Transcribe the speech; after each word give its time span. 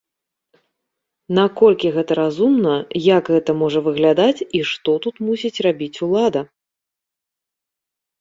Наколькі 1.39 1.91
гэта 1.97 2.15
разумна, 2.19 2.73
як 3.17 3.23
гэта 3.33 3.51
можа 3.59 3.79
выглядаць 3.89 4.45
і 4.61 4.63
што 4.71 4.91
тут 5.05 5.15
мусіць 5.27 5.61
рабіць 5.67 6.01
улада? 6.09 6.41